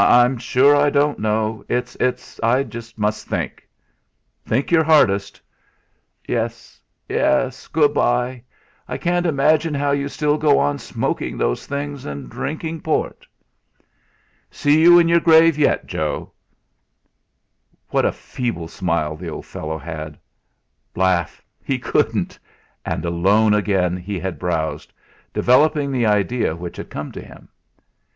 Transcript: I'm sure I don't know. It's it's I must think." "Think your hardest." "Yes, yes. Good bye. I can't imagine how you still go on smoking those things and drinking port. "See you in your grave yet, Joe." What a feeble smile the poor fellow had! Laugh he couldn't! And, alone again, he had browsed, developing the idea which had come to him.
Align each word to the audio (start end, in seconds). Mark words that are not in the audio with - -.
I'm 0.03 0.39
sure 0.39 0.75
I 0.75 0.89
don't 0.89 1.19
know. 1.19 1.63
It's 1.69 1.95
it's 1.97 2.39
I 2.41 2.67
must 2.97 3.27
think." 3.27 3.69
"Think 4.43 4.71
your 4.71 4.83
hardest." 4.83 5.39
"Yes, 6.27 6.81
yes. 7.07 7.67
Good 7.67 7.93
bye. 7.93 8.41
I 8.87 8.97
can't 8.97 9.27
imagine 9.27 9.75
how 9.75 9.91
you 9.91 10.09
still 10.09 10.39
go 10.39 10.57
on 10.57 10.79
smoking 10.79 11.37
those 11.37 11.67
things 11.67 12.03
and 12.03 12.31
drinking 12.31 12.81
port. 12.81 13.27
"See 14.49 14.81
you 14.81 14.97
in 14.97 15.07
your 15.07 15.19
grave 15.19 15.55
yet, 15.55 15.85
Joe." 15.85 16.31
What 17.89 18.03
a 18.03 18.11
feeble 18.11 18.69
smile 18.69 19.15
the 19.15 19.29
poor 19.29 19.43
fellow 19.43 19.77
had! 19.77 20.17
Laugh 20.95 21.43
he 21.63 21.77
couldn't! 21.77 22.39
And, 22.83 23.05
alone 23.05 23.53
again, 23.53 23.97
he 23.97 24.17
had 24.19 24.39
browsed, 24.39 24.93
developing 25.31 25.91
the 25.91 26.07
idea 26.07 26.55
which 26.55 26.77
had 26.77 26.89
come 26.89 27.11
to 27.11 27.21
him. 27.21 27.49